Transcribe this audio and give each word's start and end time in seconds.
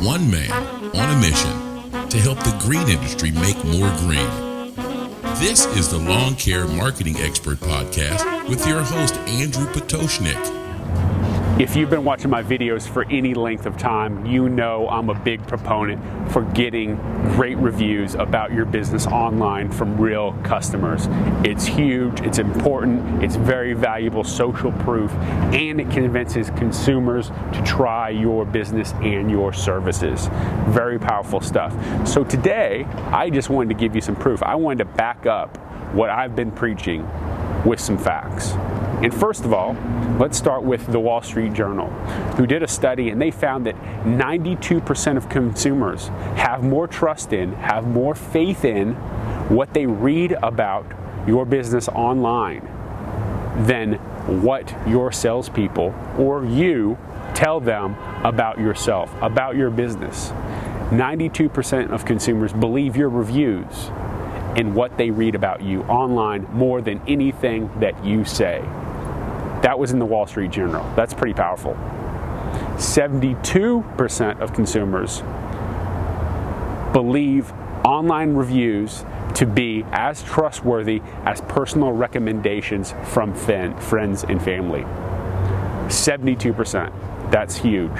One 0.00 0.30
man 0.30 0.50
on 0.50 1.16
a 1.16 1.20
mission 1.20 2.08
to 2.08 2.16
help 2.18 2.38
the 2.38 2.58
green 2.62 2.88
industry 2.88 3.30
make 3.32 3.62
more 3.64 3.94
green. 3.98 4.74
This 5.38 5.66
is 5.76 5.90
the 5.90 5.98
Lawn 5.98 6.36
Care 6.36 6.66
Marketing 6.66 7.16
Expert 7.18 7.58
Podcast 7.58 8.48
with 8.48 8.66
your 8.66 8.82
host, 8.82 9.14
Andrew 9.28 9.66
Potoshnik. 9.66 10.59
If 11.58 11.76
you've 11.76 11.90
been 11.90 12.04
watching 12.04 12.30
my 12.30 12.42
videos 12.42 12.88
for 12.88 13.04
any 13.10 13.34
length 13.34 13.66
of 13.66 13.76
time, 13.76 14.24
you 14.24 14.48
know 14.48 14.88
I'm 14.88 15.10
a 15.10 15.14
big 15.14 15.46
proponent 15.46 16.32
for 16.32 16.42
getting 16.42 16.96
great 17.36 17.58
reviews 17.58 18.14
about 18.14 18.52
your 18.52 18.64
business 18.64 19.06
online 19.06 19.70
from 19.70 20.00
real 20.00 20.32
customers. 20.42 21.06
It's 21.44 21.66
huge, 21.66 22.20
it's 22.20 22.38
important, 22.38 23.22
it's 23.22 23.36
very 23.36 23.74
valuable 23.74 24.24
social 24.24 24.72
proof, 24.72 25.12
and 25.52 25.80
it 25.82 25.90
convinces 25.90 26.48
consumers 26.50 27.28
to 27.28 27.62
try 27.66 28.08
your 28.08 28.46
business 28.46 28.92
and 29.02 29.30
your 29.30 29.52
services. 29.52 30.28
Very 30.68 30.98
powerful 30.98 31.42
stuff. 31.42 31.74
So 32.08 32.24
today, 32.24 32.84
I 33.10 33.28
just 33.28 33.50
wanted 33.50 33.68
to 33.68 33.78
give 33.78 33.94
you 33.94 34.00
some 34.00 34.16
proof. 34.16 34.42
I 34.42 34.54
wanted 34.54 34.78
to 34.78 34.84
back 34.96 35.26
up 35.26 35.58
what 35.92 36.08
I've 36.08 36.34
been 36.34 36.52
preaching 36.52 37.06
with 37.66 37.80
some 37.80 37.98
facts. 37.98 38.54
And 39.02 39.14
first 39.14 39.46
of 39.46 39.54
all, 39.54 39.74
let's 40.18 40.36
start 40.36 40.62
with 40.62 40.86
the 40.86 41.00
Wall 41.00 41.22
Street 41.22 41.54
Journal, 41.54 41.88
who 42.36 42.46
did 42.46 42.62
a 42.62 42.68
study 42.68 43.08
and 43.08 43.20
they 43.20 43.30
found 43.30 43.64
that 43.64 43.74
92% 44.04 45.16
of 45.16 45.30
consumers 45.30 46.08
have 46.36 46.62
more 46.62 46.86
trust 46.86 47.32
in, 47.32 47.54
have 47.54 47.86
more 47.86 48.14
faith 48.14 48.66
in 48.66 48.92
what 49.48 49.72
they 49.72 49.86
read 49.86 50.32
about 50.42 50.84
your 51.26 51.46
business 51.46 51.88
online 51.88 52.60
than 53.66 53.94
what 54.42 54.74
your 54.86 55.10
salespeople 55.10 55.94
or 56.18 56.44
you 56.44 56.98
tell 57.34 57.58
them 57.58 57.96
about 58.22 58.58
yourself, 58.58 59.14
about 59.22 59.56
your 59.56 59.70
business. 59.70 60.28
92% 60.90 61.90
of 61.90 62.04
consumers 62.04 62.52
believe 62.52 62.96
your 62.96 63.08
reviews 63.08 63.90
and 64.56 64.74
what 64.74 64.98
they 64.98 65.10
read 65.10 65.34
about 65.34 65.62
you 65.62 65.82
online 65.84 66.46
more 66.52 66.82
than 66.82 67.00
anything 67.06 67.70
that 67.80 68.04
you 68.04 68.24
say. 68.26 68.62
That 69.62 69.78
was 69.78 69.92
in 69.92 69.98
the 69.98 70.06
Wall 70.06 70.26
Street 70.26 70.50
Journal. 70.50 70.90
That's 70.96 71.12
pretty 71.12 71.34
powerful. 71.34 71.74
72% 72.76 74.40
of 74.40 74.52
consumers 74.54 75.22
believe 76.92 77.52
online 77.84 78.34
reviews 78.34 79.04
to 79.34 79.46
be 79.46 79.84
as 79.92 80.22
trustworthy 80.22 81.02
as 81.24 81.40
personal 81.42 81.92
recommendations 81.92 82.94
from 83.04 83.34
fin- 83.34 83.78
friends 83.78 84.24
and 84.24 84.42
family. 84.42 84.84
72%. 85.88 86.92
That's 87.30 87.56
huge. 87.56 87.92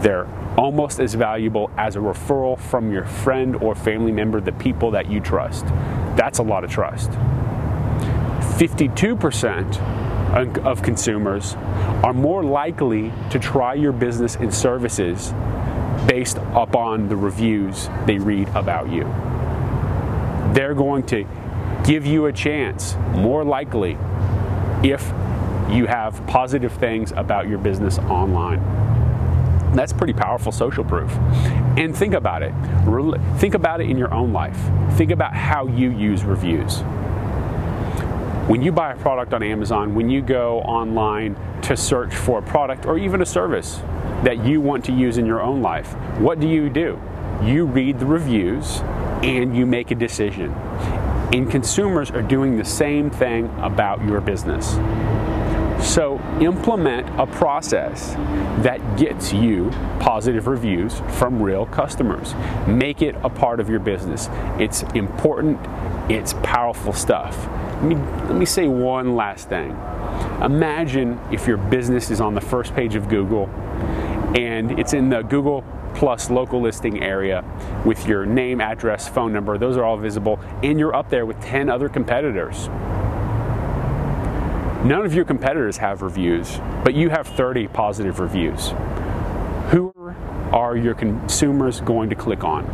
They're 0.00 0.26
almost 0.56 1.00
as 1.00 1.14
valuable 1.14 1.70
as 1.76 1.96
a 1.96 1.98
referral 1.98 2.58
from 2.58 2.92
your 2.92 3.04
friend 3.04 3.56
or 3.56 3.74
family 3.74 4.12
member, 4.12 4.40
the 4.40 4.52
people 4.52 4.90
that 4.92 5.10
you 5.10 5.20
trust. 5.20 5.66
That's 6.16 6.38
a 6.38 6.42
lot 6.42 6.64
of 6.64 6.70
trust. 6.70 7.10
52% 8.58 10.03
of 10.34 10.82
consumers 10.82 11.54
are 12.02 12.12
more 12.12 12.42
likely 12.42 13.12
to 13.30 13.38
try 13.38 13.74
your 13.74 13.92
business 13.92 14.36
and 14.36 14.52
services 14.52 15.32
based 16.06 16.38
upon 16.54 17.08
the 17.08 17.16
reviews 17.16 17.88
they 18.06 18.18
read 18.18 18.48
about 18.48 18.90
you. 18.90 19.04
They're 20.54 20.74
going 20.74 21.04
to 21.06 21.24
give 21.84 22.04
you 22.04 22.26
a 22.26 22.32
chance, 22.32 22.96
more 23.14 23.44
likely, 23.44 23.96
if 24.82 25.12
you 25.70 25.86
have 25.86 26.26
positive 26.26 26.72
things 26.72 27.12
about 27.12 27.48
your 27.48 27.58
business 27.58 27.98
online. 27.98 28.60
That's 29.74 29.92
pretty 29.92 30.12
powerful 30.12 30.52
social 30.52 30.84
proof. 30.84 31.10
And 31.76 31.96
think 31.96 32.14
about 32.14 32.42
it. 32.42 32.52
Think 33.38 33.54
about 33.54 33.80
it 33.80 33.88
in 33.88 33.96
your 33.96 34.12
own 34.12 34.32
life. 34.32 34.58
Think 34.96 35.10
about 35.10 35.34
how 35.34 35.66
you 35.66 35.90
use 35.90 36.24
reviews. 36.24 36.82
When 38.46 38.60
you 38.60 38.72
buy 38.72 38.92
a 38.92 38.96
product 38.96 39.32
on 39.32 39.42
Amazon, 39.42 39.94
when 39.94 40.10
you 40.10 40.20
go 40.20 40.60
online 40.60 41.34
to 41.62 41.74
search 41.74 42.14
for 42.14 42.40
a 42.40 42.42
product 42.42 42.84
or 42.84 42.98
even 42.98 43.22
a 43.22 43.26
service 43.26 43.80
that 44.22 44.44
you 44.44 44.60
want 44.60 44.84
to 44.84 44.92
use 44.92 45.16
in 45.16 45.24
your 45.24 45.40
own 45.40 45.62
life, 45.62 45.94
what 46.18 46.40
do 46.40 46.46
you 46.46 46.68
do? 46.68 47.00
You 47.42 47.64
read 47.64 47.98
the 47.98 48.04
reviews 48.04 48.80
and 49.22 49.56
you 49.56 49.64
make 49.64 49.92
a 49.92 49.94
decision. 49.94 50.52
And 51.32 51.50
consumers 51.50 52.10
are 52.10 52.20
doing 52.20 52.58
the 52.58 52.66
same 52.66 53.08
thing 53.08 53.46
about 53.60 54.04
your 54.04 54.20
business. 54.20 54.72
So 55.82 56.20
implement 56.42 57.08
a 57.18 57.26
process 57.26 58.12
that 58.62 58.98
gets 58.98 59.32
you 59.32 59.70
positive 60.00 60.48
reviews 60.48 61.00
from 61.12 61.42
real 61.42 61.64
customers. 61.64 62.34
Make 62.66 63.00
it 63.00 63.14
a 63.24 63.30
part 63.30 63.58
of 63.58 63.70
your 63.70 63.80
business. 63.80 64.28
It's 64.58 64.82
important, 64.94 65.58
it's 66.10 66.34
powerful 66.42 66.92
stuff. 66.92 67.48
Let 67.74 67.84
me, 67.84 67.94
let 67.96 68.36
me 68.36 68.46
say 68.46 68.68
one 68.68 69.16
last 69.16 69.48
thing. 69.48 69.70
Imagine 70.42 71.18
if 71.32 71.46
your 71.46 71.56
business 71.56 72.10
is 72.10 72.20
on 72.20 72.34
the 72.34 72.40
first 72.40 72.74
page 72.74 72.94
of 72.94 73.08
Google 73.08 73.48
and 74.34 74.78
it's 74.78 74.92
in 74.94 75.08
the 75.10 75.22
Google 75.22 75.64
plus 75.94 76.28
local 76.28 76.60
listing 76.60 77.02
area 77.02 77.44
with 77.84 78.06
your 78.06 78.26
name, 78.26 78.60
address, 78.60 79.08
phone 79.08 79.32
number. 79.32 79.58
Those 79.58 79.76
are 79.76 79.84
all 79.84 79.96
visible, 79.96 80.40
and 80.62 80.78
you're 80.78 80.94
up 80.94 81.08
there 81.08 81.24
with 81.24 81.40
10 81.40 81.68
other 81.68 81.88
competitors. 81.88 82.68
None 84.84 85.06
of 85.06 85.14
your 85.14 85.24
competitors 85.24 85.76
have 85.78 86.02
reviews, 86.02 86.58
but 86.84 86.94
you 86.94 87.10
have 87.10 87.26
30 87.26 87.68
positive 87.68 88.18
reviews. 88.20 88.74
Who 89.70 89.92
are 90.52 90.76
your 90.76 90.94
consumers 90.94 91.80
going 91.80 92.10
to 92.10 92.16
click 92.16 92.44
on? 92.44 92.64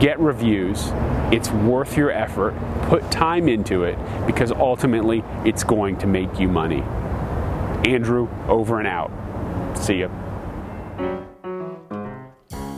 Get 0.00 0.20
reviews. 0.20 0.90
It's 1.32 1.50
worth 1.50 1.96
your 1.96 2.10
effort. 2.10 2.54
Put 2.88 3.10
time 3.10 3.48
into 3.48 3.84
it 3.84 3.98
because 4.26 4.52
ultimately 4.52 5.24
it's 5.46 5.64
going 5.64 5.96
to 5.98 6.06
make 6.06 6.38
you 6.38 6.48
money. 6.48 6.82
Andrew, 7.90 8.28
over 8.46 8.78
and 8.78 8.86
out. 8.86 9.10
See 9.78 10.00
ya. 10.00 10.08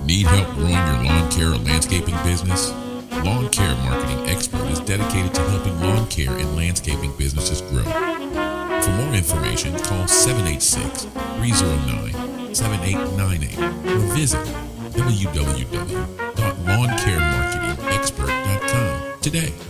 Need 0.05 0.27
help 0.27 0.49
growing 0.55 0.73
your 0.73 1.03
lawn 1.05 1.31
care 1.31 1.53
or 1.53 1.57
landscaping 1.57 2.15
business? 2.23 2.71
Lawn 3.25 3.49
Care 3.49 3.75
Marketing 3.77 4.29
Expert 4.29 4.65
is 4.71 4.79
dedicated 4.81 5.35
to 5.35 5.41
helping 5.43 5.81
lawn 5.81 6.07
care 6.07 6.33
and 6.37 6.55
landscaping 6.57 7.13
businesses 7.17 7.63
grow. 7.63 7.83
For 7.83 8.91
more 8.93 9.13
information, 9.13 9.77
call 9.81 10.07
786 10.07 11.05
309 11.05 12.55
7898 12.55 13.59
or 13.93 13.99
visit 14.15 14.39
www.lawncaremarketingexpert.com 14.95 16.28
today. 19.31 19.68